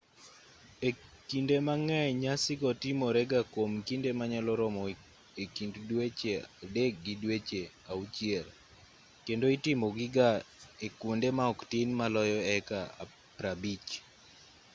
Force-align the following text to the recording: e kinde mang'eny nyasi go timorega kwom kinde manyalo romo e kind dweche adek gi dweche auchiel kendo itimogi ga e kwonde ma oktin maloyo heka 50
e 0.87 0.89
kinde 1.29 1.55
mang'eny 1.67 2.11
nyasi 2.23 2.53
go 2.61 2.69
timorega 2.81 3.39
kwom 3.53 3.71
kinde 3.87 4.09
manyalo 4.19 4.51
romo 4.61 4.83
e 5.43 5.43
kind 5.55 5.75
dweche 5.89 6.33
adek 6.63 6.91
gi 7.05 7.13
dweche 7.21 7.61
auchiel 7.91 8.47
kendo 9.25 9.45
itimogi 9.55 10.07
ga 10.15 10.29
e 10.85 10.87
kwonde 10.99 11.27
ma 11.37 11.43
oktin 11.53 11.89
maloyo 11.99 12.37
heka 12.49 12.79
50 13.39 13.97